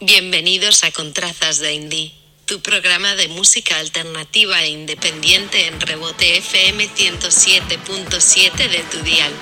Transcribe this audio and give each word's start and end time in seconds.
Bienvenidos 0.00 0.84
a 0.84 0.92
Contrazas 0.92 1.58
de 1.58 1.72
Indie, 1.72 2.12
tu 2.44 2.60
programa 2.60 3.14
de 3.14 3.28
música 3.28 3.78
alternativa 3.78 4.62
e 4.62 4.68
independiente 4.68 5.68
en 5.68 5.80
Rebote 5.80 6.36
FM 6.36 6.86
107.7 6.86 8.68
de 8.68 8.80
tu 8.90 9.02
dial. 9.02 9.32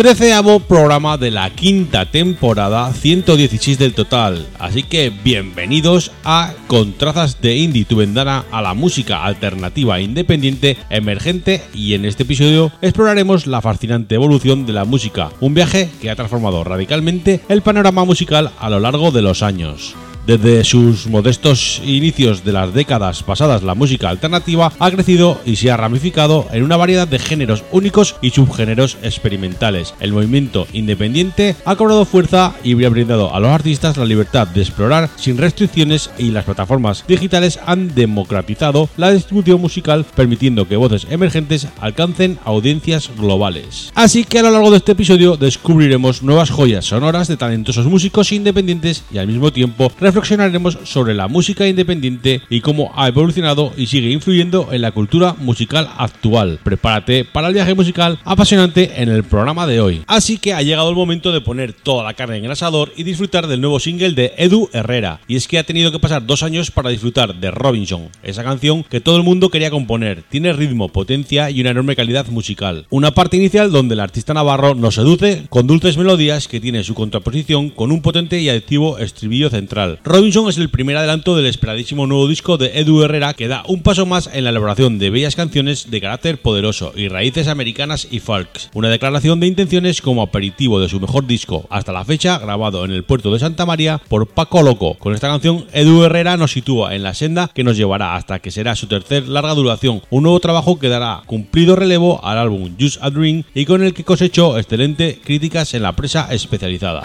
Treceavo 0.01 0.61
programa 0.61 1.19
de 1.19 1.31
la 1.31 1.51
quinta 1.51 2.07
temporada, 2.07 2.91
116 2.91 3.79
del 3.79 3.93
total. 3.93 4.47
Así 4.59 4.83
que 4.83 5.11
bienvenidos 5.11 6.11
a 6.25 6.55
Contrazas 6.69 7.43
de 7.43 7.57
Indie, 7.57 7.85
tu 7.85 7.97
vendana 7.97 8.47
a 8.51 8.63
la 8.63 8.73
música 8.73 9.23
alternativa 9.27 9.99
e 9.99 10.05
independiente 10.05 10.79
emergente. 10.89 11.63
Y 11.75 11.93
en 11.93 12.07
este 12.07 12.23
episodio 12.23 12.73
exploraremos 12.81 13.47
la 13.47 13.61
fascinante 13.61 14.15
evolución 14.15 14.65
de 14.65 14.73
la 14.73 14.87
música, 14.87 15.33
un 15.39 15.53
viaje 15.53 15.91
que 16.01 16.09
ha 16.09 16.17
transformado 16.17 16.65
radicalmente 16.65 17.43
el 17.51 17.61
panorama 17.61 18.07
musical 18.07 18.53
a 18.59 18.71
lo 18.71 18.81
largo 18.81 19.11
de 19.11 19.21
los 19.21 19.43
años. 19.43 19.95
Desde 20.31 20.63
sus 20.63 21.09
modestos 21.09 21.83
inicios 21.85 22.45
de 22.45 22.53
las 22.53 22.73
décadas 22.73 23.25
pasadas, 23.25 23.65
la 23.65 23.75
música 23.75 24.11
alternativa 24.11 24.73
ha 24.79 24.91
crecido 24.93 25.41
y 25.45 25.57
se 25.57 25.73
ha 25.73 25.77
ramificado 25.77 26.47
en 26.53 26.63
una 26.63 26.77
variedad 26.77 27.09
de 27.09 27.19
géneros 27.19 27.65
únicos 27.73 28.15
y 28.23 28.31
subgéneros 28.31 28.97
experimentales. 29.03 29.93
El 29.99 30.13
movimiento 30.13 30.69
independiente 30.73 31.57
ha 31.65 31.75
cobrado 31.75 32.05
fuerza 32.05 32.55
y 32.63 32.85
ha 32.85 32.89
brindado 32.91 33.35
a 33.35 33.41
los 33.41 33.51
artistas 33.51 33.97
la 33.97 34.05
libertad 34.05 34.47
de 34.47 34.61
explorar 34.61 35.11
sin 35.17 35.37
restricciones 35.37 36.11
y 36.17 36.31
las 36.31 36.45
plataformas 36.45 37.05
digitales 37.09 37.59
han 37.67 37.93
democratizado 37.97 38.89
la 38.97 39.11
distribución 39.11 39.61
musical 39.61 40.07
permitiendo 40.15 40.69
que 40.69 40.77
voces 40.77 41.09
emergentes 41.11 41.67
alcancen 41.81 42.39
audiencias 42.45 43.11
globales. 43.19 43.91
Así 43.97 44.23
que 44.23 44.39
a 44.39 44.43
lo 44.43 44.53
largo 44.53 44.71
de 44.71 44.77
este 44.77 44.93
episodio 44.93 45.37
descubriremos 45.37 46.23
nuevas 46.23 46.51
joyas 46.51 46.85
sonoras 46.85 47.27
de 47.27 47.37
talentosos 47.37 47.87
músicos 47.87 48.31
independientes 48.31 49.03
y 49.13 49.19
al 49.19 49.27
mismo 49.27 49.53
tiempo 49.53 49.91
reflexionaremos 50.21 50.79
sobre 50.85 51.15
la 51.15 51.29
música 51.29 51.67
independiente 51.67 52.43
y 52.51 52.61
cómo 52.61 52.93
ha 52.95 53.09
evolucionado 53.09 53.73
y 53.77 53.87
sigue 53.87 54.11
influyendo 54.11 54.69
en 54.71 54.83
la 54.83 54.93
cultura 54.93 55.35
musical 55.39 55.89
actual. 55.97 56.59
Prepárate 56.63 57.25
para 57.25 57.49
el 57.49 57.55
viaje 57.55 57.75
musical 57.75 58.19
apasionante 58.25 59.03
en 59.03 59.09
el 59.09 59.25
programa 59.25 59.67
de 59.67 59.81
hoy. 59.81 60.03
Así 60.07 60.37
que 60.37 60.53
ha 60.53 60.63
llegado 60.63 60.91
el 60.91 60.95
momento 60.95 61.33
de 61.33 61.41
poner 61.41 61.73
toda 61.73 62.05
la 62.05 62.15
carne 62.15 62.37
en 62.37 62.45
el 62.45 62.51
asador 62.51 62.93
y 62.97 63.03
disfrutar 63.03 63.47
del 63.47 63.63
nuevo 63.63 63.81
single 63.81 64.13
de 64.13 64.35
Edu 64.37 64.69
Herrera. 64.73 65.21
Y 65.27 65.37
es 65.37 65.49
que 65.49 65.59
ha 65.59 65.65
tenido 65.65 65.91
que 65.91 65.99
pasar 65.99 66.27
dos 66.27 66.43
años 66.43 66.71
para 66.71 66.91
disfrutar 66.91 67.35
de 67.35 67.51
Robinson, 67.51 68.09
esa 68.23 68.45
canción 68.45 68.85
que 68.85 69.01
todo 69.01 69.17
el 69.17 69.23
mundo 69.23 69.49
quería 69.49 69.71
componer. 69.71 70.23
Tiene 70.29 70.53
ritmo, 70.53 70.89
potencia 70.89 71.51
y 71.51 71.63
una 71.63 71.71
enorme 71.71 71.97
calidad 71.97 72.27
musical. 72.29 72.87
Una 72.91 73.13
parte 73.13 73.39
inicial 73.39 73.73
donde 73.73 73.95
el 73.95 74.01
artista 74.01 74.35
navarro 74.35 74.75
nos 74.75 74.97
seduce 74.97 75.47
con 75.49 75.67
dulces 75.67 75.97
melodías 75.97 76.47
que 76.47 76.61
tiene 76.61 76.85
su 76.85 76.95
contraposición 76.95 77.71
con 77.71 77.91
un 77.91 78.03
potente 78.03 78.39
y 78.39 78.49
adictivo 78.51 78.99
estribillo 78.99 79.49
central. 79.49 80.00
Robinson 80.03 80.49
es 80.49 80.57
el 80.57 80.71
primer 80.71 80.97
adelanto 80.97 81.37
del 81.37 81.45
esperadísimo 81.45 82.07
nuevo 82.07 82.27
disco 82.27 82.57
de 82.57 82.81
Edu 82.81 83.03
Herrera 83.03 83.35
que 83.35 83.49
da 83.49 83.65
un 83.69 83.83
paso 83.83 84.07
más 84.07 84.31
en 84.33 84.45
la 84.45 84.51
elaboración 84.51 84.99
de 84.99 85.11
bellas 85.11 85.37
canciones 85.37 85.91
de 85.91 86.01
carácter 86.01 86.41
poderoso 86.41 86.95
y 86.97 87.09
raíces 87.09 87.49
americanas 87.49 88.09
y 88.11 88.21
folks. 88.21 88.71
Una 88.73 88.89
declaración 88.89 89.41
de 89.41 89.47
intenciones 89.47 90.01
como 90.01 90.23
aperitivo 90.23 90.81
de 90.81 90.89
su 90.89 91.01
mejor 91.01 91.27
disco 91.27 91.67
hasta 91.69 91.93
la 91.93 92.07
fecha 92.07 92.39
grabado 92.39 92.87
en 92.87 92.93
el 92.93 93.05
puerto 93.05 93.31
de 93.31 93.41
Santa 93.41 93.67
María 93.67 94.01
por 94.09 94.27
Paco 94.27 94.63
Loco. 94.63 94.95
Con 94.95 95.15
esta 95.15 95.29
canción 95.29 95.67
Edu 95.75 96.03
Herrera 96.03 96.39
nos 96.39 96.53
sitúa 96.53 96.95
en 96.95 97.03
la 97.03 97.13
senda 97.13 97.51
que 97.55 97.63
nos 97.63 97.77
llevará 97.77 98.17
hasta 98.17 98.39
que 98.39 98.51
será 98.51 98.77
su 98.77 98.87
tercer 98.87 99.29
larga 99.29 99.53
duración, 99.53 100.01
un 100.09 100.23
nuevo 100.23 100.41
trabajo 100.41 100.79
que 100.79 100.89
dará 100.89 101.23
cumplido 101.27 101.77
relevo 101.77 102.25
al 102.25 102.39
álbum 102.39 102.75
Just 102.81 103.03
a 103.03 103.11
Dream 103.11 103.43
y 103.55 103.67
con 103.67 103.83
el 103.83 103.93
que 103.93 104.05
cosechó 104.05 104.57
excelente 104.57 105.21
críticas 105.23 105.75
en 105.75 105.83
la 105.83 105.93
prensa 105.93 106.27
especializada. 106.31 107.03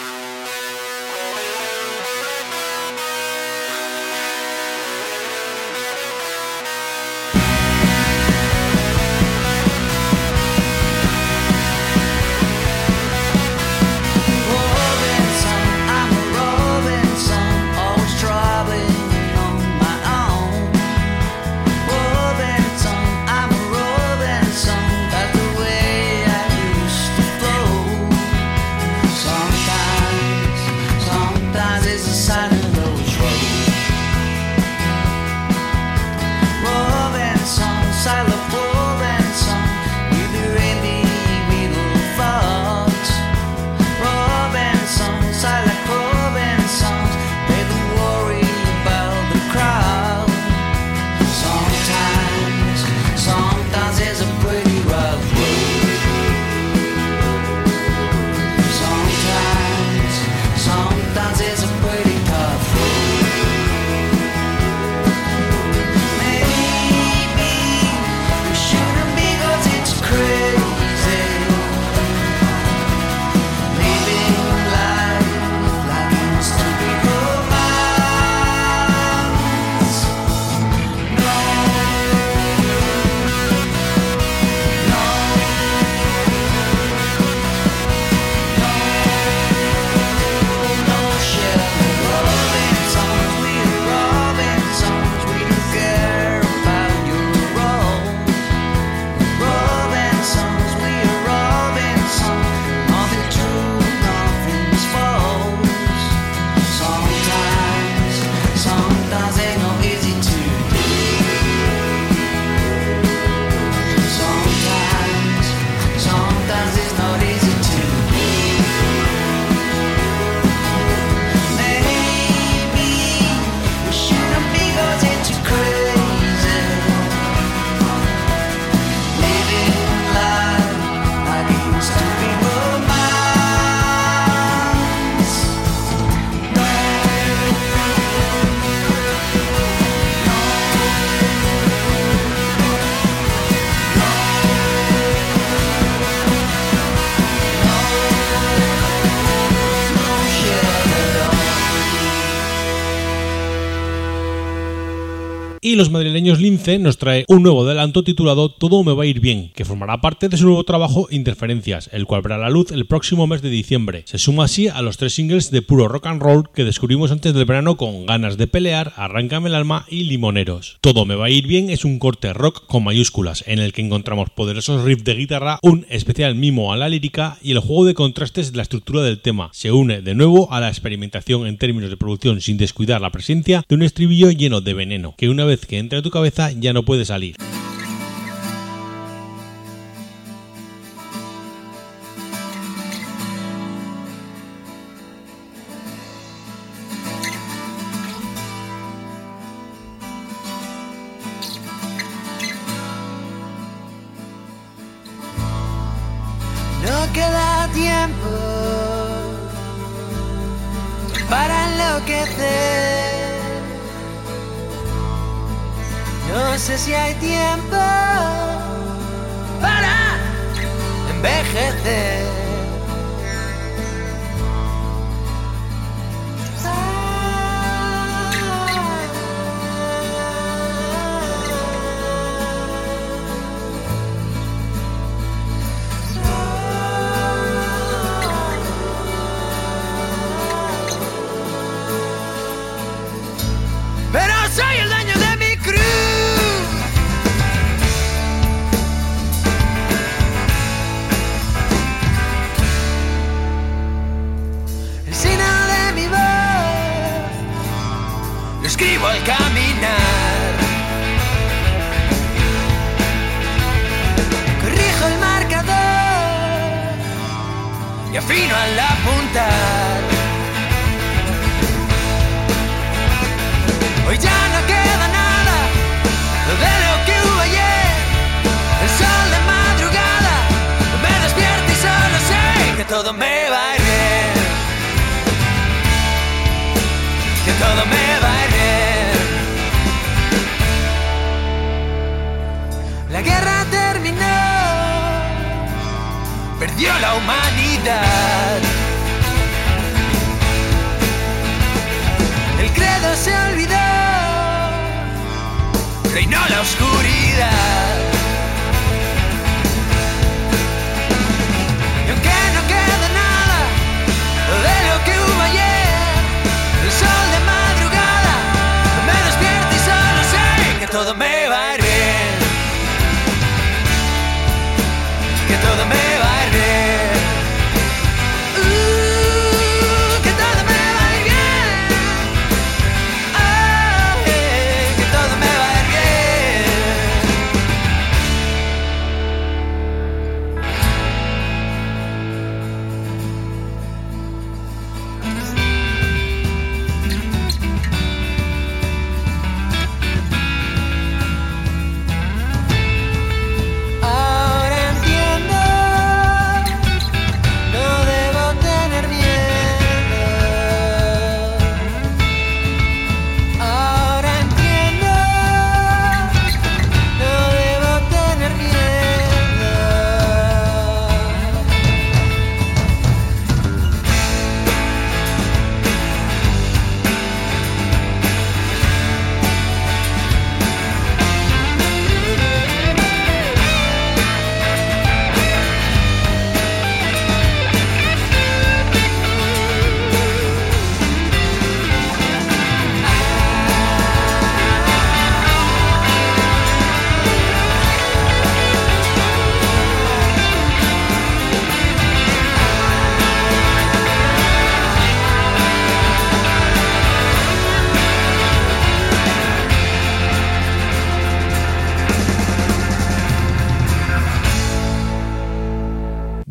Y 155.66 155.78
los 155.78 155.90
madrileños 155.90 156.40
Lince 156.40 156.78
nos 156.78 157.00
trae 157.00 157.26
un 157.28 157.42
nuevo 157.42 157.64
adelanto 157.64 158.04
titulado 158.04 158.50
Todo 158.50 158.84
me 158.84 158.94
va 158.94 159.02
a 159.02 159.08
ir 159.08 159.20
bien, 159.20 159.50
que 159.56 159.66
formará 159.66 160.00
parte 160.00 160.30
de 160.30 160.38
su 160.38 160.46
nuevo 160.46 160.64
trabajo 160.64 161.08
Interferencias, 161.10 161.90
el 161.92 162.06
cual 162.06 162.22
verá 162.22 162.38
la 162.38 162.52
luz 162.52 162.72
el 162.72 162.86
próximo 162.86 163.26
mes 163.26 163.42
de 163.42 163.50
diciembre. 163.50 164.04
Se 164.06 164.20
suma 164.20 164.44
así 164.44 164.68
a 164.68 164.84
los 164.84 164.98
tres 164.98 165.16
singles 165.16 165.50
de 165.50 165.64
puro 165.64 165.88
rock 165.88 166.06
and 166.06 166.22
roll 166.22 166.52
que 166.54 166.66
descubrimos 166.66 167.10
antes 167.10 167.34
del 167.34 167.46
verano 167.46 167.78
con 167.78 168.06
Ganas 168.06 168.38
de 168.38 168.46
pelear, 168.46 168.94
Arráncame 168.96 169.50
el 169.50 169.56
alma 169.56 169.88
y 169.90 170.04
Limoneros. 170.04 170.78
Todo 170.82 171.04
me 171.08 171.16
va 171.16 171.26
a 171.26 171.30
ir 171.32 171.48
bien 171.48 171.72
es 171.72 171.84
un 171.84 171.98
corte 171.98 172.32
rock 172.32 172.68
con 172.68 172.84
mayúsculas, 172.84 173.44
en 173.48 173.58
el 173.58 173.74
que 173.74 173.82
encontramos 173.82 174.30
poderosos 174.30 174.84
riffs 174.84 175.04
de 175.04 175.16
guitarra, 175.16 175.58
un 175.64 175.88
especial 175.90 176.36
mimo 176.36 176.74
a 176.74 176.78
la 176.78 176.90
lírica 176.90 177.40
y 177.42 177.54
el 177.54 177.60
juego 177.60 177.86
de 177.86 177.96
contrastes 177.96 178.52
de 178.52 178.58
la 178.58 178.62
estructura 178.62 179.02
del 179.02 179.20
tema. 179.20 179.50
Se 179.52 179.72
une 179.72 180.04
de 180.04 180.14
nuevo 180.14 180.54
a 180.54 180.60
la 180.60 180.70
experimentación 180.70 181.48
en 181.48 181.58
términos 181.58 181.90
de 181.90 181.98
producción 181.98 182.40
sin 182.40 182.58
descuidar 182.58 183.02
la 183.02 183.10
presencia 183.10 183.66
de 183.68 183.74
un 183.74 183.82
estribillo 183.82 184.30
lleno 184.30 184.62
de 184.62 184.76
veneno, 184.76 185.16
que 185.18 185.28
una 185.28 185.44
vez 185.44 185.55
que 185.60 185.78
entra 185.78 185.98
en 186.00 186.04
tu 186.04 186.10
cabeza 186.10 186.52
ya 186.52 186.74
no 186.74 186.84
puede 186.84 187.06
salir. 187.06 187.36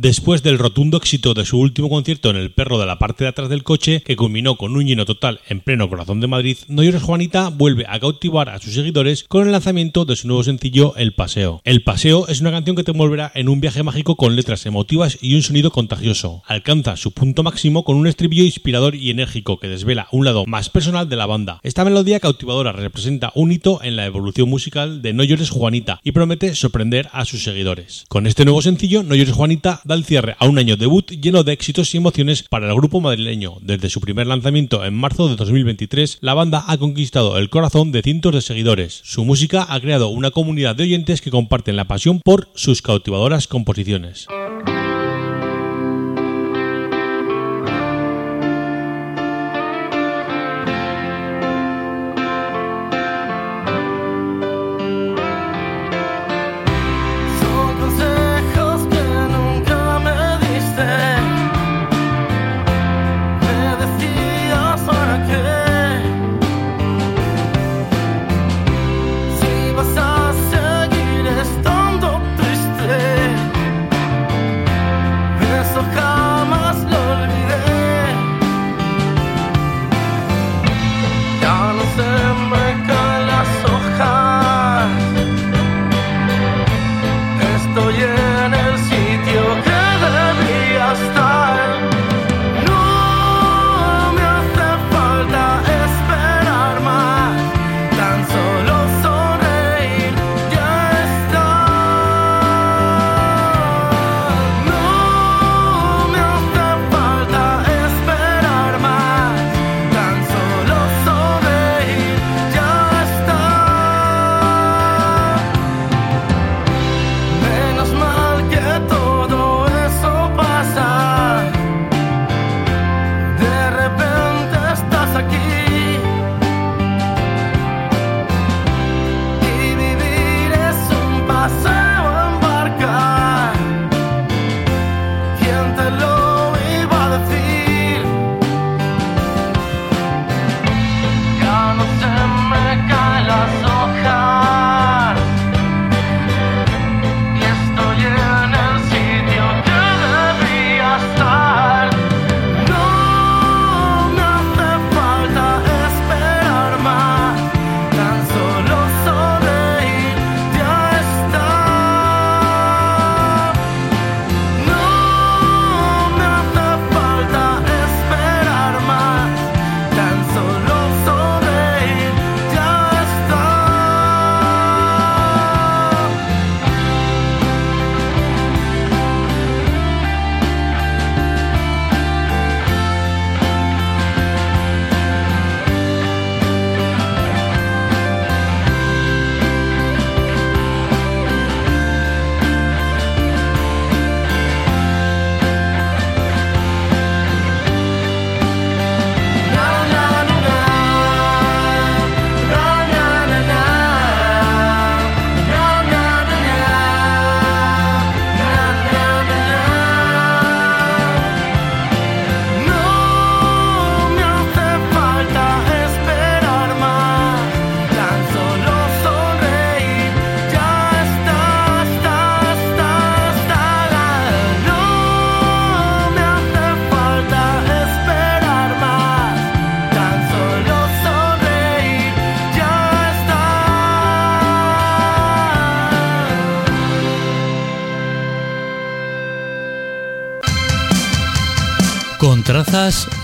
Después 0.05 0.43
del 0.43 0.59
rotundo 0.59 0.99
éxito 0.99 1.33
de 1.33 1.47
su 1.47 1.59
último 1.59 1.89
concierto 1.89 2.29
en 2.29 2.37
el 2.37 2.53
perro 2.53 2.79
de 2.79 2.85
la 2.85 2.99
parte 2.99 3.25
de 3.25 3.31
atrás 3.31 3.49
del 3.49 3.63
coche, 3.63 4.03
que 4.05 4.17
culminó 4.17 4.57
con 4.57 4.77
un 4.77 4.85
lleno 4.85 5.07
total 5.07 5.41
en 5.49 5.61
pleno 5.61 5.89
corazón 5.89 6.21
de 6.21 6.27
Madrid, 6.27 6.59
No 6.69 6.83
llores 6.83 7.03
Juanita 7.03 7.49
vuelve 7.49 7.87
a 7.89 7.99
cautivar 7.99 8.51
a 8.51 8.61
sus 8.61 8.75
seguidores 8.75 9.25
con 9.27 9.47
el 9.47 9.53
lanzamiento 9.53 10.05
de 10.05 10.15
su 10.15 10.27
nuevo 10.29 10.45
sencillo 10.45 10.95
El 10.97 11.15
Paseo. 11.15 11.63
El 11.65 11.83
Paseo 11.83 12.29
es 12.29 12.43
una 12.43 12.51
canción 12.51 12.77
que 12.77 12.85
te 12.85 12.91
envolverá 12.91 13.33
en 13.35 13.49
un 13.49 13.63
viaje 13.63 13.83
mágico 13.83 14.17
con 14.17 14.37
letras 14.37 14.67
emotivas 14.67 15.17
y 15.23 15.37
un 15.37 15.43
sonido 15.43 15.71
contagioso. 15.71 16.43
Alcanza 16.47 16.99
su 16.99 17.13
punto 17.13 17.43
máximo 17.43 17.83
con 17.83 17.97
un 17.97 18.07
estribillo 18.07 18.45
inspirador 18.45 18.97
y 18.97 19.09
enérgico 19.09 19.59
que 19.59 19.69
desvela 19.69 20.09
un 20.13 20.27
lado 20.27 20.45
más 20.45 20.69
personal 20.69 21.09
de 21.09 21.17
la 21.17 21.25
banda. 21.25 21.61
Esta 21.63 21.83
melodía 21.83 22.21
cautivadora 22.21 22.73
representa 22.73 23.33
un 23.35 23.53
hito 23.53 23.83
en 23.83 23.97
la 23.97 24.05
evolución 24.05 24.51
musical 24.51 25.01
de 25.01 25.15
No 25.15 25.25
llores 25.25 25.49
Juanita 25.49 25.99
y 26.05 26.13
promete 26.13 26.55
sorprender 26.55 27.09
a 27.13 27.25
sus 27.25 27.43
seguidores. 27.43 28.05
Con 28.11 28.27
este 28.27 28.45
nuevo 28.45 28.61
sencillo, 28.61 29.03
No 29.03 29.15
llores 29.15 29.33
Juanita 29.33 29.81
da 29.83 29.94
da 29.97 30.07
cierre 30.07 30.37
a 30.39 30.47
un 30.47 30.59
año 30.59 30.77
debut 30.77 31.11
lleno 31.11 31.45
de 31.45 31.53
éxitos 31.53 31.95
y 31.95 31.99
emociones 31.99 32.43
para 32.43 32.69
el 32.69 32.75
grupo 32.75 33.01
madrileño. 33.01 33.57
Desde 33.61 33.89
su 33.89 34.01
primer 34.01 34.27
lanzamiento 34.27 34.85
en 34.85 34.95
marzo 34.95 35.29
de 35.29 35.37
2023, 35.37 36.19
la 36.21 36.35
banda 36.35 36.65
ha 36.67 36.79
conquistado 36.79 37.39
el 37.39 37.51
corazón 37.51 37.93
de 37.93 38.03
cientos 38.03 38.35
de 38.35 38.41
seguidores. 38.41 39.01
Su 39.05 39.25
música 39.25 39.67
ha 39.69 39.81
creado 39.81 40.09
una 40.09 40.31
comunidad 40.31 40.77
de 40.77 40.85
oyentes 40.85 41.21
que 41.21 41.31
comparten 41.31 41.77
la 41.77 41.87
pasión 41.87 42.21
por 42.25 42.49
sus 42.55 42.83
cautivadoras 42.83 43.47
composiciones. 43.47 44.27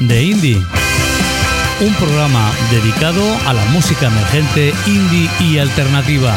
De 0.01 0.23
indie. 0.23 0.63
Un 1.81 1.95
programa 1.95 2.51
dedicado 2.71 3.23
a 3.47 3.53
la 3.53 3.65
música 3.67 4.07
emergente, 4.07 4.73
indie 4.87 5.31
y 5.41 5.59
alternativa. 5.59 6.35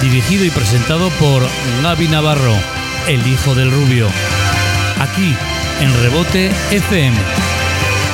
Dirigido 0.00 0.44
y 0.44 0.50
presentado 0.50 1.10
por 1.10 1.42
Gaby 1.82 2.08
Navarro, 2.08 2.54
el 3.08 3.26
hijo 3.26 3.54
del 3.54 3.70
rubio. 3.70 4.08
Aquí, 5.00 5.34
en 5.80 6.02
Rebote 6.02 6.50
FM. 6.70 7.16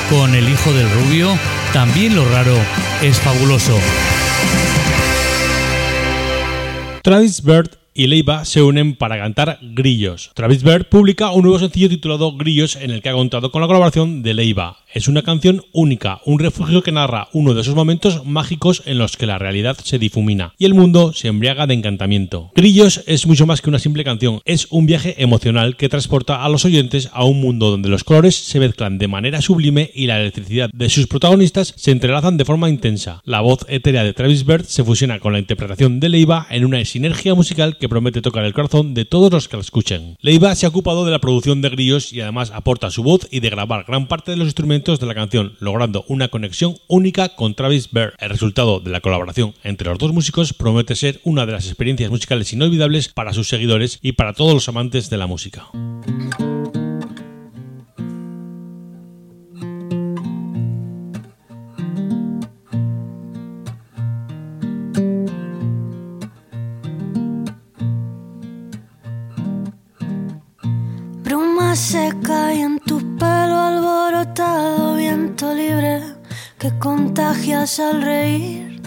Con 0.09 0.35
el 0.35 0.49
hijo 0.49 0.73
del 0.73 0.89
rubio, 0.91 1.37
también 1.73 2.15
lo 2.15 2.25
raro 2.29 2.57
es 3.01 3.19
fabuloso. 3.19 3.79
Travis 7.03 7.41
Bird 7.41 7.69
y 7.97 8.05
Leiva 8.05 8.45
se 8.45 8.61
unen 8.61 8.95
para 8.95 9.17
cantar 9.17 9.57
Grillos. 9.59 10.29
Travis 10.35 10.61
Bird 10.61 10.85
publica 10.85 11.31
un 11.31 11.41
nuevo 11.41 11.57
sencillo 11.57 11.89
titulado 11.89 12.37
Grillos 12.37 12.75
en 12.75 12.91
el 12.91 13.01
que 13.01 13.09
ha 13.09 13.13
contado 13.13 13.51
con 13.51 13.59
la 13.59 13.67
colaboración 13.67 14.21
de 14.21 14.35
Leiva. 14.35 14.77
Es 14.93 15.07
una 15.07 15.23
canción 15.23 15.63
única, 15.73 16.21
un 16.25 16.39
refugio 16.39 16.81
que 16.81 16.91
narra 16.91 17.27
uno 17.33 17.53
de 17.53 17.61
esos 17.61 17.75
momentos 17.75 18.25
mágicos 18.25 18.83
en 18.85 18.99
los 18.99 19.17
que 19.17 19.25
la 19.25 19.37
realidad 19.37 19.77
se 19.83 19.99
difumina 19.99 20.53
y 20.57 20.65
el 20.65 20.75
mundo 20.75 21.11
se 21.13 21.27
embriaga 21.27 21.67
de 21.67 21.73
encantamiento. 21.73 22.51
Grillos 22.55 23.03
es 23.07 23.25
mucho 23.25 23.47
más 23.47 23.61
que 23.61 23.69
una 23.69 23.79
simple 23.79 24.03
canción, 24.03 24.41
es 24.45 24.67
un 24.69 24.85
viaje 24.85 25.15
emocional 25.21 25.75
que 25.75 25.89
transporta 25.89 26.43
a 26.43 26.49
los 26.49 26.65
oyentes 26.65 27.09
a 27.13 27.25
un 27.25 27.41
mundo 27.41 27.71
donde 27.71 27.89
los 27.89 28.03
colores 28.03 28.35
se 28.35 28.59
mezclan 28.59 28.99
de 28.99 29.07
manera 29.07 29.41
sublime 29.41 29.89
y 29.93 30.05
la 30.05 30.19
electricidad 30.19 30.69
de 30.71 30.89
sus 30.89 31.07
protagonistas 31.07 31.73
se 31.75 31.91
entrelazan 31.91 32.37
de 32.37 32.45
forma 32.45 32.69
intensa. 32.69 33.21
La 33.25 33.41
voz 33.41 33.65
etérea 33.67 34.03
de 34.03 34.13
Travis 34.13 34.45
Bird 34.45 34.65
se 34.65 34.83
fusiona 34.83 35.19
con 35.19 35.33
la 35.33 35.39
interpretación 35.39 35.99
de 35.99 36.09
Leiva 36.09 36.45
en 36.49 36.63
una 36.63 36.83
sinergia 36.85 37.33
musical 37.33 37.77
que 37.77 37.86
promete 37.89 38.21
tocar 38.21 38.43
el 38.45 38.53
corazón 38.53 38.93
de 38.93 39.05
todos 39.05 39.31
los 39.31 39.47
que 39.47 39.57
la 39.57 39.61
escuchen. 39.61 40.17
Leiva 40.21 40.55
se 40.55 40.65
ha 40.65 40.69
ocupado 40.69 41.05
de 41.05 41.11
la 41.11 41.19
producción 41.19 41.61
de 41.61 41.69
Grillos 41.69 42.13
y 42.13 42.21
además 42.21 42.51
aporta 42.53 42.91
su 42.91 43.03
voz 43.03 43.27
y 43.31 43.39
de 43.39 43.49
grabar 43.49 43.85
gran 43.87 44.07
parte 44.07 44.31
de 44.31 44.37
los 44.37 44.47
instrumentos 44.47 44.99
de 44.99 45.05
la 45.05 45.15
canción, 45.15 45.55
logrando 45.59 46.05
una 46.07 46.27
conexión 46.27 46.77
única 46.87 47.29
con 47.35 47.55
Travis 47.55 47.91
Bird. 47.91 48.13
El 48.19 48.29
resultado 48.29 48.79
de 48.79 48.91
la 48.91 49.01
colaboración 49.01 49.53
entre 49.63 49.89
los 49.89 49.97
dos 49.97 50.13
músicos 50.13 50.53
promete 50.53 50.95
ser 50.95 51.19
una 51.23 51.45
de 51.45 51.53
las 51.53 51.67
experiencias 51.67 52.09
musicales 52.09 52.53
inolvidables 52.53 53.09
para 53.09 53.33
sus 53.33 53.47
seguidores 53.47 53.99
y 54.01 54.13
para 54.13 54.33
todos 54.33 54.53
los 54.53 54.69
amantes 54.69 55.09
de 55.09 55.17
la 55.17 55.27
música. 55.27 55.67
Seca 71.77 72.53
y 72.53 72.61
en 72.61 72.79
tu 72.79 72.97
pelo 73.17 73.55
alborotado, 73.69 74.95
viento 74.95 75.53
libre 75.53 76.01
que 76.57 76.75
contagias 76.79 77.79
al 77.79 78.01
reír. 78.01 78.81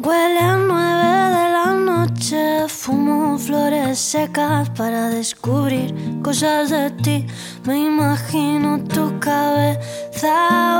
Huele 0.00 0.40
a 0.40 0.56
nueve 0.58 1.10
de 1.36 1.46
la 1.56 1.72
noche, 1.72 2.68
fumo 2.68 3.38
flores 3.38 3.98
secas 3.98 4.68
para 4.70 5.08
descubrir 5.08 5.94
cosas 6.22 6.68
de 6.68 6.90
ti. 6.90 7.26
Me 7.64 7.78
imagino 7.78 8.84
tu 8.84 9.18
cabeza 9.18 10.34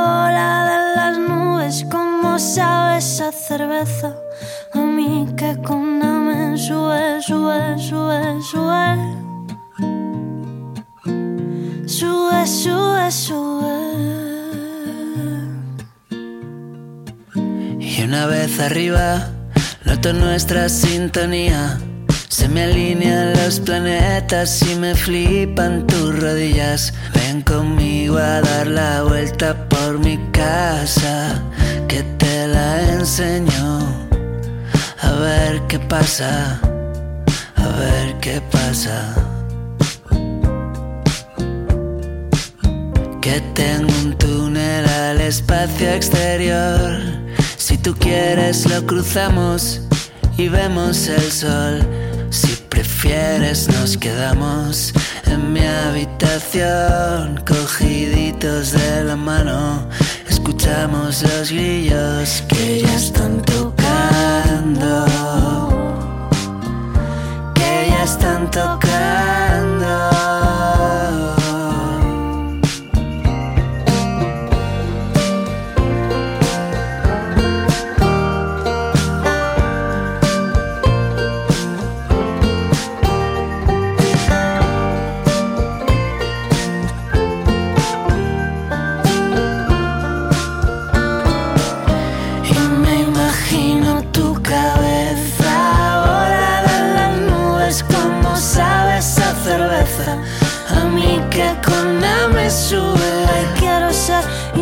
volada 0.05 0.73
en 0.75 0.95
las 0.95 1.17
nubes, 1.17 1.85
como 1.89 2.37
sabes 2.37 3.19
a 3.19 3.31
cerveza. 3.31 4.24
Vez 18.55 18.59
arriba, 18.59 19.27
noto 19.85 20.13
nuestra 20.13 20.69
sintonía. 20.69 21.77
Se 22.29 22.47
me 22.47 22.63
alinean 22.63 23.33
los 23.33 23.59
planetas 23.59 24.61
y 24.61 24.75
me 24.75 24.93
flipan 24.95 25.85
tus 25.87 26.19
rodillas. 26.19 26.93
Ven 27.13 27.41
conmigo 27.41 28.17
a 28.17 28.41
dar 28.41 28.67
la 28.67 29.03
vuelta 29.03 29.67
por 29.69 29.99
mi 29.99 30.17
casa, 30.31 31.41
que 31.87 32.03
te 32.17 32.47
la 32.47 32.81
enseño. 32.93 33.79
A 35.01 35.11
ver 35.11 35.61
qué 35.67 35.79
pasa, 35.79 36.59
a 37.55 37.67
ver 37.79 38.15
qué 38.21 38.41
pasa. 38.51 39.15
Que 43.21 43.41
tengo 43.53 43.91
un 44.03 44.17
túnel 44.17 44.87
al 44.87 45.21
espacio 45.21 45.89
exterior. 45.89 47.24
Si 47.65 47.79
tú 47.79 47.95
quieres 47.95 48.69
lo 48.69 48.85
cruzamos 48.85 49.81
y 50.37 50.49
vemos 50.49 51.07
el 51.07 51.31
sol. 51.31 51.79
Si 52.29 52.55
prefieres 52.69 53.67
nos 53.69 53.97
quedamos 53.97 54.93
en 55.25 55.51
mi 55.51 55.65
habitación, 55.65 57.43
cogiditos 57.43 58.71
de 58.71 59.05
la 59.05 59.15
mano. 59.15 59.89
Escuchamos 60.29 61.23
los 61.23 61.49
grillos 61.49 62.43
que 62.49 62.81
ya 62.83 62.95
están 62.95 63.41
tocando, 63.41 65.07
que 67.55 67.87
ya 67.89 68.03
están 68.03 68.51
tocando. 68.51 69.34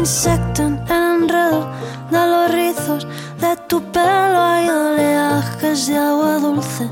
Insecto 0.04 0.64
enredo 0.64 1.66
de 2.12 2.24
los 2.32 2.52
rizos 2.52 3.08
de 3.40 3.56
tu 3.70 3.82
pelo. 3.94 4.40
Hay 4.54 4.68
oleajes 4.68 5.88
de 5.88 5.96
agua 5.98 6.40
dulce 6.40 6.90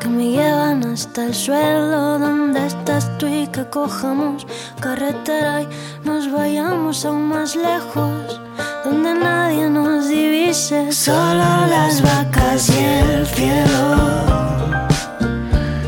que 0.00 0.08
me 0.08 0.32
llevan 0.32 0.82
hasta 0.92 1.26
el 1.26 1.34
suelo 1.34 2.18
donde 2.18 2.66
estás 2.66 3.16
tú 3.18 3.28
y 3.28 3.46
que 3.46 3.64
cojamos 3.70 4.44
carretera 4.80 5.62
y 5.62 5.68
nos 6.02 6.32
vayamos 6.32 7.04
aún 7.04 7.28
más 7.28 7.54
lejos 7.54 8.40
donde 8.84 9.14
nadie 9.14 9.70
nos 9.70 10.08
divise. 10.08 10.90
Solo 10.90 11.48
las 11.74 12.02
vacas 12.02 12.70
y 12.70 12.82
el 12.82 13.24
cielo. 13.36 13.86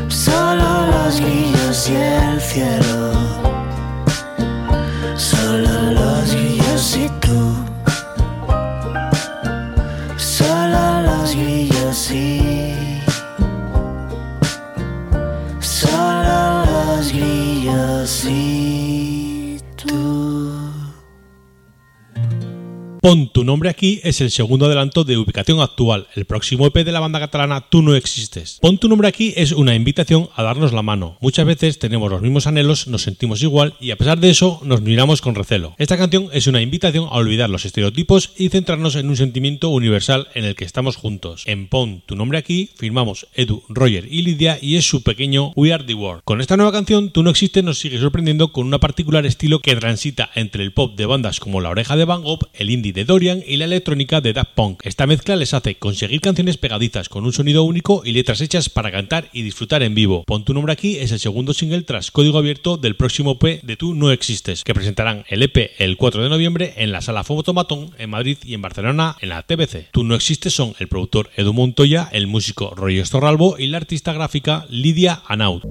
Solo 0.07 0.67
los 0.93 1.19
grillos 1.19 1.89
y 1.89 1.95
el 1.95 2.39
cielo. 2.39 3.01
Solo 5.17 5.73
los 5.99 6.31
grillos 6.33 6.50
y 7.01 7.70
Pon 23.01 23.29
tu 23.29 23.43
nombre 23.43 23.67
aquí 23.67 23.99
es 24.03 24.21
el 24.21 24.29
segundo 24.29 24.67
adelanto 24.67 25.03
de 25.03 25.17
ubicación 25.17 25.59
actual, 25.59 26.05
el 26.13 26.25
próximo 26.25 26.67
EP 26.67 26.85
de 26.85 26.91
la 26.91 26.99
banda 26.99 27.19
catalana 27.19 27.61
Tú 27.67 27.81
no 27.81 27.95
existes. 27.95 28.59
Pon 28.61 28.77
tu 28.77 28.87
nombre 28.87 29.07
aquí 29.07 29.33
es 29.35 29.53
una 29.53 29.73
invitación 29.73 30.29
a 30.35 30.43
darnos 30.43 30.71
la 30.71 30.83
mano. 30.83 31.17
Muchas 31.19 31.47
veces 31.47 31.79
tenemos 31.79 32.11
los 32.11 32.21
mismos 32.21 32.45
anhelos, 32.45 32.85
nos 32.85 33.01
sentimos 33.01 33.41
igual 33.41 33.73
y 33.79 33.89
a 33.89 33.95
pesar 33.95 34.19
de 34.19 34.29
eso 34.29 34.61
nos 34.63 34.83
miramos 34.83 35.21
con 35.21 35.33
recelo. 35.33 35.73
Esta 35.79 35.97
canción 35.97 36.29
es 36.31 36.45
una 36.45 36.61
invitación 36.61 37.05
a 37.05 37.15
olvidar 37.15 37.49
los 37.49 37.65
estereotipos 37.65 38.33
y 38.37 38.49
centrarnos 38.49 38.95
en 38.95 39.09
un 39.09 39.17
sentimiento 39.17 39.69
universal 39.69 40.27
en 40.35 40.45
el 40.45 40.55
que 40.55 40.65
estamos 40.65 40.95
juntos. 40.95 41.41
En 41.47 41.69
Pon 41.69 42.03
tu 42.05 42.15
nombre 42.15 42.37
aquí 42.37 42.69
firmamos 42.77 43.25
Edu, 43.33 43.63
Roger 43.67 44.07
y 44.11 44.21
Lidia 44.21 44.59
y 44.61 44.75
es 44.75 44.85
su 44.85 45.01
pequeño 45.01 45.53
We 45.55 45.73
Are 45.73 45.83
the 45.83 45.95
World. 45.95 46.21
Con 46.23 46.39
esta 46.39 46.55
nueva 46.55 46.71
canción 46.71 47.09
Tú 47.09 47.23
no 47.23 47.31
existes 47.31 47.63
nos 47.63 47.79
sigue 47.79 47.99
sorprendiendo 47.99 48.51
con 48.51 48.71
un 48.71 48.79
particular 48.79 49.25
estilo 49.25 49.59
que 49.59 49.75
transita 49.75 50.29
entre 50.35 50.61
el 50.61 50.71
pop 50.71 50.95
de 50.95 51.07
bandas 51.07 51.39
como 51.39 51.61
La 51.61 51.71
Oreja 51.71 51.95
de 51.95 52.05
Van 52.05 52.21
Gogh, 52.21 52.47
el 52.53 52.69
indie 52.69 52.90
de 52.91 53.05
Dorian 53.05 53.43
y 53.45 53.57
la 53.57 53.65
electrónica 53.65 54.21
de 54.21 54.33
Daft 54.33 54.51
Punk. 54.55 54.81
Esta 54.83 55.07
mezcla 55.07 55.35
les 55.35 55.53
hace 55.53 55.75
conseguir 55.75 56.21
canciones 56.21 56.57
pegadizas 56.57 57.09
con 57.09 57.25
un 57.25 57.33
sonido 57.33 57.63
único 57.63 58.01
y 58.05 58.11
letras 58.11 58.41
hechas 58.41 58.69
para 58.69 58.91
cantar 58.91 59.29
y 59.33 59.43
disfrutar 59.43 59.83
en 59.83 59.95
vivo. 59.95 60.23
Pon 60.25 60.45
tu 60.45 60.53
nombre 60.53 60.73
aquí 60.73 60.97
es 60.97 61.11
el 61.11 61.19
segundo 61.19 61.53
single 61.53 61.81
tras 61.81 62.11
código 62.11 62.37
abierto 62.37 62.77
del 62.77 62.95
próximo 62.95 63.37
EP 63.39 63.61
de 63.63 63.75
Tú 63.75 63.95
no 63.95 64.11
existes, 64.11 64.63
que 64.63 64.73
presentarán 64.73 65.25
el 65.29 65.43
EP 65.43 65.71
el 65.77 65.97
4 65.97 66.23
de 66.23 66.29
noviembre 66.29 66.73
en 66.77 66.91
la 66.91 67.01
sala 67.01 67.23
Fotomatón 67.23 67.91
en 67.97 68.09
Madrid 68.09 68.37
y 68.43 68.53
en 68.53 68.61
Barcelona 68.61 69.15
en 69.21 69.29
la 69.29 69.43
TBC. 69.43 69.89
Tú 69.91 70.03
no 70.03 70.15
existes 70.15 70.53
son 70.53 70.73
el 70.79 70.87
productor 70.87 71.29
Edu 71.35 71.53
Montoya, 71.53 72.09
el 72.11 72.27
músico 72.27 72.73
Roy 72.75 73.03
Storralbo 73.03 73.57
y 73.57 73.67
la 73.67 73.77
artista 73.77 74.13
gráfica 74.13 74.65
Lidia 74.69 75.21
Anaut. 75.27 75.63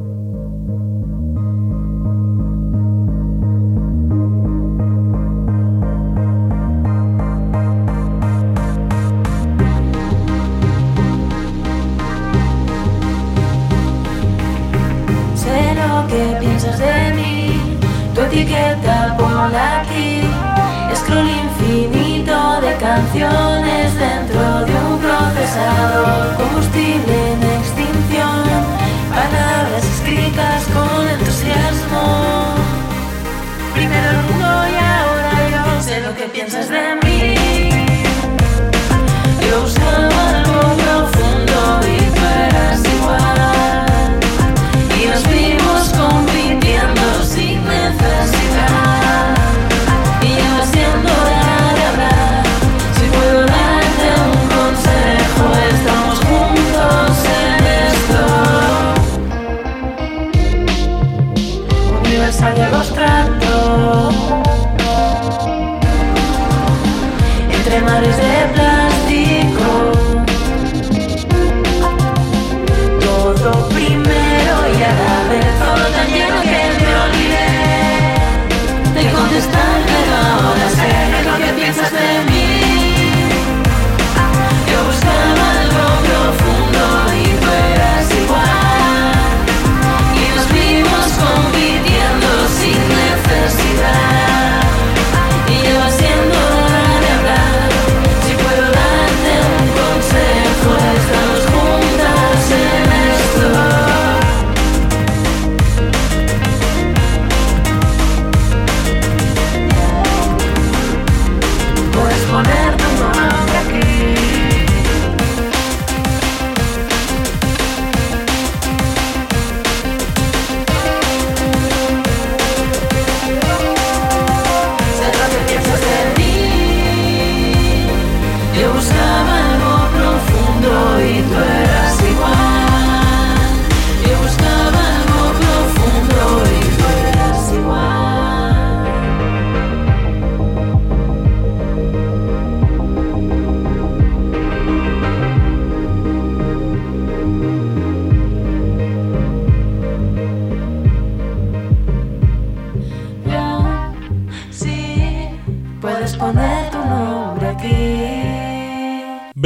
Mares 68.41 68.55
de 68.57 68.70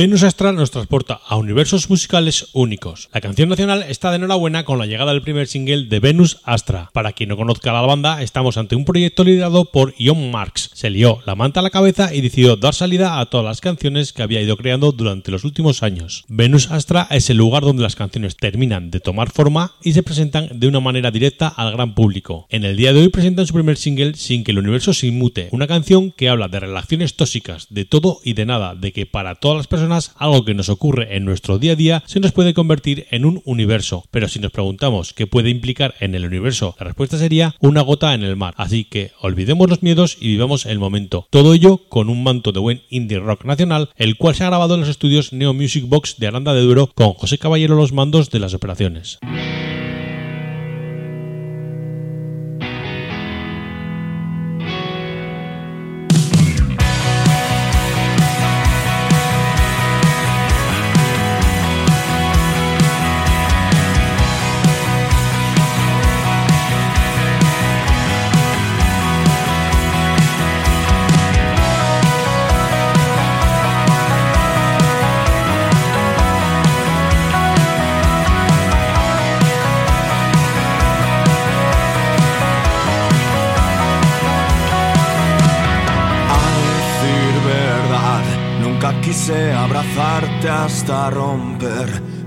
Venus 0.04 0.22
Astral 0.22 0.54
nos 0.54 0.70
transporta 0.70 1.18
a 1.26 1.36
universos 1.36 1.88
musicales 1.88 2.48
únicos. 2.52 3.08
La 3.14 3.22
canción 3.22 3.48
nacional 3.48 3.82
está 3.88 4.10
de 4.10 4.16
enhorabuena 4.16 4.66
con 4.66 4.78
la 4.78 4.84
llegada 4.84 5.14
del 5.14 5.22
primer 5.22 5.46
single 5.46 5.86
de 5.86 5.98
Venus 5.98 6.40
Astra. 6.44 6.90
Para 6.92 7.14
quien 7.14 7.30
no 7.30 7.38
conozca 7.38 7.70
a 7.70 7.72
la 7.72 7.80
banda, 7.80 8.20
estamos 8.20 8.58
ante 8.58 8.76
un 8.76 8.84
proyecto 8.84 9.24
liderado 9.24 9.64
por 9.64 9.94
Ion 9.96 10.30
Marx. 10.30 10.68
Se 10.74 10.90
lió 10.90 11.20
la 11.24 11.36
manta 11.36 11.60
a 11.60 11.62
la 11.62 11.70
cabeza 11.70 12.14
y 12.14 12.20
decidió 12.20 12.56
dar 12.56 12.74
salida 12.74 13.18
a 13.18 13.24
todas 13.30 13.46
las 13.46 13.62
canciones 13.62 14.12
que 14.12 14.22
había 14.22 14.42
ido 14.42 14.58
creando 14.58 14.92
durante 14.92 15.30
los 15.30 15.42
últimos 15.42 15.82
años. 15.82 16.26
Venus 16.28 16.70
Astra 16.70 17.08
es 17.10 17.30
el 17.30 17.38
lugar 17.38 17.62
donde 17.62 17.82
las 17.82 17.96
canciones 17.96 18.36
terminan 18.36 18.90
de 18.90 19.00
tomar 19.00 19.30
forma 19.30 19.72
y 19.82 19.94
se 19.94 20.02
presentan 20.02 20.50
de 20.60 20.68
una 20.68 20.80
manera 20.80 21.12
directa 21.12 21.48
al 21.48 21.72
gran 21.72 21.94
público. 21.94 22.46
En 22.50 22.64
el 22.64 22.76
día 22.76 22.92
de 22.92 23.00
hoy 23.00 23.08
presentan 23.08 23.46
su 23.46 23.54
primer 23.54 23.78
single 23.78 24.16
Sin 24.16 24.44
que 24.44 24.50
el 24.50 24.58
universo 24.58 24.92
se 24.92 25.06
inmute, 25.06 25.48
una 25.50 25.66
canción 25.66 26.10
que 26.10 26.28
habla 26.28 26.48
de 26.48 26.60
relaciones 26.60 27.16
tóxicas, 27.16 27.68
de 27.70 27.86
todo 27.86 28.20
y 28.22 28.34
de 28.34 28.44
nada, 28.44 28.74
de 28.74 28.92
que 28.92 29.06
para 29.06 29.36
todas 29.36 29.56
las 29.56 29.66
personas 29.66 29.93
algo 30.16 30.44
que 30.44 30.54
nos 30.54 30.68
ocurre 30.68 31.16
en 31.16 31.24
nuestro 31.24 31.58
día 31.58 31.72
a 31.72 31.76
día 31.76 32.02
se 32.06 32.20
nos 32.20 32.32
puede 32.32 32.54
convertir 32.54 33.06
en 33.10 33.24
un 33.24 33.42
universo. 33.44 34.04
Pero 34.10 34.28
si 34.28 34.38
nos 34.38 34.52
preguntamos 34.52 35.12
qué 35.12 35.26
puede 35.26 35.50
implicar 35.50 35.94
en 36.00 36.14
el 36.14 36.26
universo, 36.26 36.74
la 36.78 36.86
respuesta 36.86 37.18
sería 37.18 37.54
una 37.60 37.82
gota 37.82 38.14
en 38.14 38.22
el 38.22 38.36
mar. 38.36 38.54
Así 38.56 38.84
que 38.84 39.12
olvidemos 39.20 39.68
los 39.68 39.82
miedos 39.82 40.16
y 40.20 40.28
vivamos 40.28 40.66
el 40.66 40.78
momento. 40.78 41.26
Todo 41.30 41.54
ello 41.54 41.80
con 41.88 42.08
un 42.08 42.22
manto 42.22 42.52
de 42.52 42.60
buen 42.60 42.82
indie 42.90 43.18
rock 43.18 43.44
nacional, 43.44 43.90
el 43.96 44.16
cual 44.16 44.34
se 44.34 44.44
ha 44.44 44.48
grabado 44.48 44.74
en 44.74 44.80
los 44.80 44.88
estudios 44.88 45.32
Neo 45.32 45.54
Music 45.54 45.84
Box 45.86 46.16
de 46.18 46.26
Aranda 46.26 46.54
de 46.54 46.62
Duero 46.62 46.90
con 46.94 47.14
José 47.14 47.38
Caballero 47.38 47.76
los 47.76 47.92
mandos 47.92 48.30
de 48.30 48.40
las 48.40 48.54
operaciones. 48.54 49.18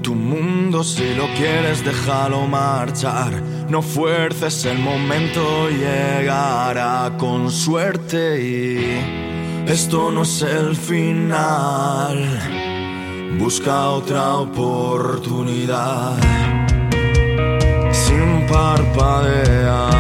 Tu 0.02 0.16
mundo. 0.16 0.84
Si 0.84 1.14
lo 1.16 1.28
quieres, 1.36 1.84
déjalo 1.84 2.48
marchar. 2.48 3.32
No 3.70 3.82
fuerces 3.82 4.66
el 4.66 4.80
momento, 4.80 5.70
llegará 5.70 7.12
con 7.18 7.52
suerte. 7.52 8.42
Y 8.42 9.00
esto 9.68 10.12
no 10.12 10.22
es 10.24 10.42
el 10.42 10.76
final. 10.76 12.18
Busca 13.38 13.90
otra 13.90 14.36
oportunidad. 14.36 16.18
Sin 17.92 18.48
parpadear. 18.48 19.98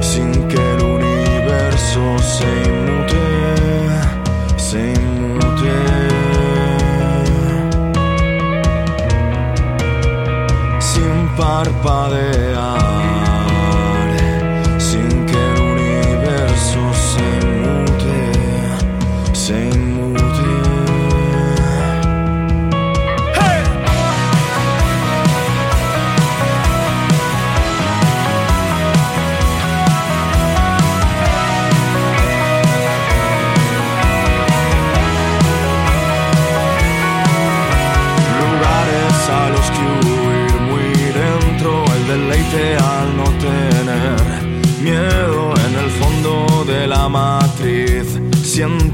Sin 0.00 0.32
que 0.48 0.56
el 0.56 0.82
universo 0.82 2.18
se 2.18 2.77
Sin 11.38 12.77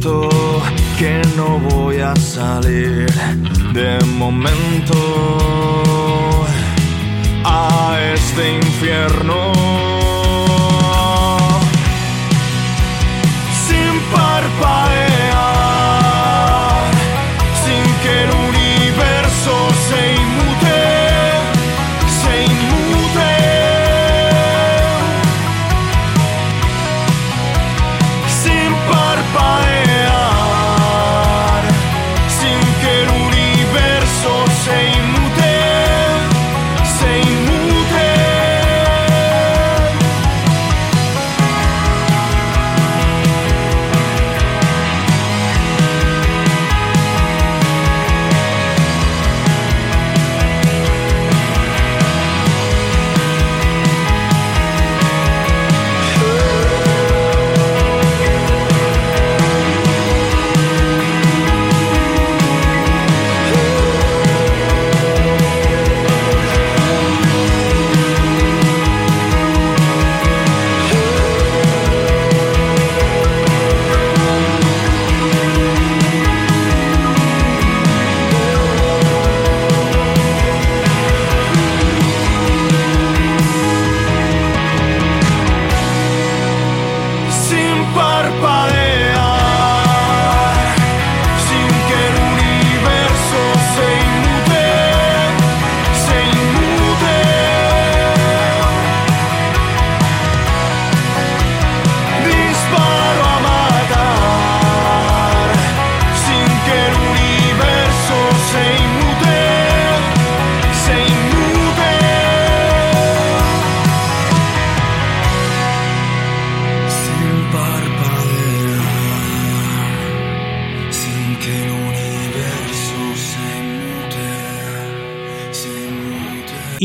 Que 0.04 1.22
no 1.34 1.58
voy 1.60 2.00
a 2.00 2.14
salir 2.14 3.06
de 3.72 3.98
momento 4.04 4.98
a 7.42 7.96
este 8.12 8.56
infierno. 8.56 9.50
Sin 13.66 13.98
parpadear, 14.14 14.93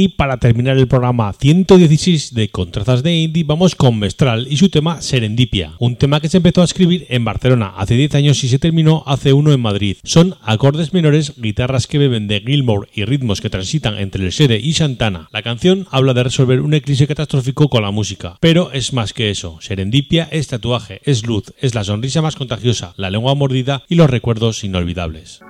Y 0.01 0.07
para 0.07 0.37
terminar 0.37 0.77
el 0.77 0.87
programa 0.87 1.33
116 1.33 2.33
de 2.33 2.47
Contrazas 2.47 3.03
de 3.03 3.17
Indie, 3.17 3.43
vamos 3.43 3.75
con 3.75 3.99
Mestral 3.99 4.47
y 4.49 4.55
su 4.55 4.69
tema 4.69 5.01
Serendipia, 5.01 5.73
un 5.77 5.97
tema 5.97 6.21
que 6.21 6.29
se 6.29 6.37
empezó 6.37 6.61
a 6.61 6.63
escribir 6.63 7.05
en 7.09 7.25
Barcelona 7.25 7.73
hace 7.75 7.95
10 7.95 8.15
años 8.15 8.41
y 8.45 8.47
se 8.47 8.59
terminó 8.59 9.03
hace 9.07 9.33
uno 9.33 9.51
en 9.51 9.59
Madrid. 9.59 9.97
Son 10.05 10.35
acordes 10.41 10.93
menores, 10.93 11.33
guitarras 11.35 11.85
que 11.85 11.97
beben 11.97 12.29
de 12.29 12.39
Gilmore 12.39 12.87
y 12.93 13.03
ritmos 13.03 13.41
que 13.41 13.49
transitan 13.49 13.97
entre 13.97 14.23
el 14.23 14.31
Sede 14.31 14.57
y 14.57 14.71
Santana. 14.71 15.27
La 15.33 15.41
canción 15.41 15.85
habla 15.91 16.13
de 16.13 16.23
resolver 16.23 16.61
un 16.61 16.73
eclipse 16.73 17.05
catastrófico 17.05 17.67
con 17.67 17.83
la 17.83 17.91
música, 17.91 18.37
pero 18.39 18.71
es 18.71 18.93
más 18.93 19.11
que 19.11 19.29
eso. 19.29 19.57
Serendipia 19.59 20.29
es 20.31 20.47
tatuaje, 20.47 21.01
es 21.03 21.27
luz, 21.27 21.53
es 21.59 21.75
la 21.75 21.83
sonrisa 21.83 22.21
más 22.21 22.37
contagiosa, 22.37 22.93
la 22.95 23.09
lengua 23.09 23.35
mordida 23.35 23.83
y 23.89 23.95
los 23.95 24.09
recuerdos 24.09 24.63
inolvidables. 24.63 25.41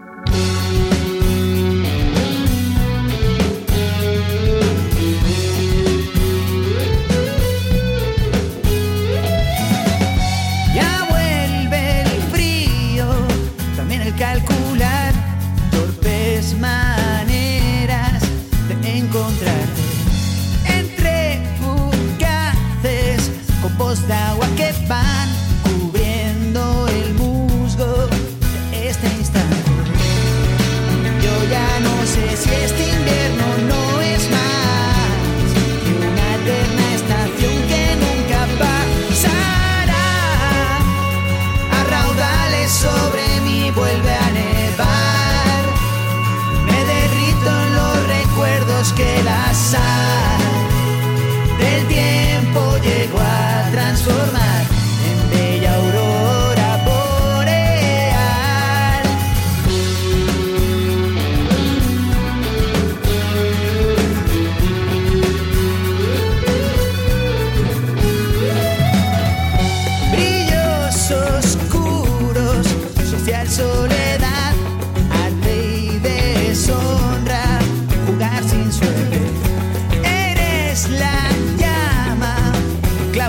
Copos 23.90 24.08
de 24.08 24.29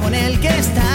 clavo 0.01 0.09
en 0.09 0.15
el 0.15 0.41
que 0.41 0.49
está 0.49 0.90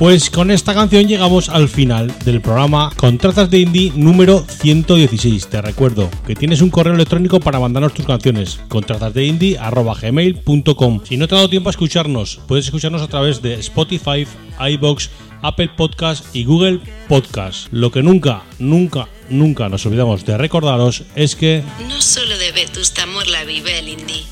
Pues 0.00 0.28
con 0.30 0.50
esta 0.50 0.72
canción 0.72 1.06
llegamos 1.08 1.50
al 1.50 1.68
final 1.68 2.10
del 2.24 2.40
programa 2.40 2.90
Contrazas 2.96 3.50
de 3.50 3.58
Indie 3.58 3.92
número 3.94 4.46
116. 4.48 5.48
Te 5.48 5.60
recuerdo 5.60 6.08
que 6.26 6.34
tienes 6.34 6.62
un 6.62 6.70
correo 6.70 6.94
electrónico 6.94 7.38
para 7.38 7.60
mandarnos 7.60 7.92
tus 7.92 8.06
canciones, 8.06 8.60
contrazasdeindie.gmail.com. 8.70 11.00
Si 11.04 11.18
no 11.18 11.28
te 11.28 11.34
ha 11.34 11.36
dado 11.36 11.50
tiempo 11.50 11.68
a 11.68 11.72
escucharnos, 11.72 12.40
puedes 12.48 12.64
escucharnos 12.64 13.02
a 13.02 13.08
través 13.08 13.42
de 13.42 13.56
Spotify, 13.56 14.26
iBox, 14.70 15.10
Apple 15.42 15.72
Podcast 15.76 16.34
y 16.34 16.44
Google 16.44 16.80
Podcast. 17.06 17.66
Lo 17.70 17.92
que 17.92 18.02
nunca, 18.02 18.44
nunca, 18.58 19.06
nunca 19.28 19.68
nos 19.68 19.84
olvidamos 19.84 20.24
de 20.24 20.38
recordaros 20.38 21.02
es 21.14 21.36
que 21.36 21.62
No 21.90 22.00
solo 22.00 22.38
de 22.38 22.52
Vetusta 22.52 23.04
Morla 23.04 23.44
vive 23.44 23.78
el 23.78 23.90
indie. 23.90 24.24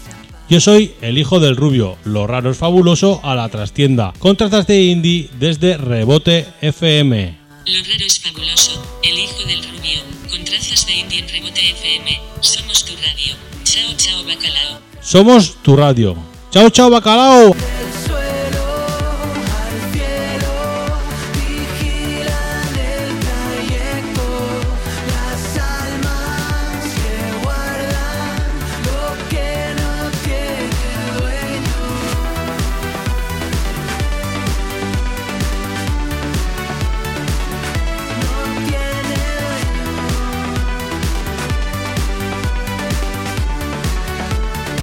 Yo 0.49 0.61
soy 0.61 0.95
el 1.03 1.19
hijo 1.19 1.41
del 1.41 1.57
rubio, 1.57 1.97
lo 2.05 2.27
raro 2.27 2.51
es 2.51 2.57
fabuloso 2.57 3.21
a 3.23 3.35
la 3.35 3.49
trastienda. 3.49 4.13
Contratas 4.19 4.67
de 4.67 4.83
indie 4.83 5.29
desde 5.39 5.77
Rebote 5.77 6.47
FM. 6.63 7.39
Lo 7.67 7.79
raro 7.81 8.05
es 8.07 8.19
fabuloso. 8.19 8.83
El 9.03 9.19
hijo 9.19 9.45
del 9.45 9.63
rubio. 9.63 10.01
Con 10.31 10.45
trazas 10.45 10.87
de 10.87 10.95
indie 10.95 11.19
en 11.19 11.29
rebote 11.29 11.71
FM. 11.71 12.21
Somos 12.41 12.85
tu 12.85 12.93
radio. 12.97 13.35
Chao, 13.65 13.93
chao, 13.97 14.25
bacalao. 14.25 14.81
Somos 15.03 15.57
tu 15.63 15.77
radio. 15.77 16.17
Chao, 16.51 16.71
chao, 16.71 16.91
bacalao. 16.91 17.55